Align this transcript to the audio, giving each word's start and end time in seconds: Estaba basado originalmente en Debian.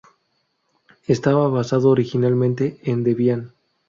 Estaba 1.05 1.47
basado 1.47 1.91
originalmente 1.91 2.79
en 2.85 3.03
Debian. 3.03 3.53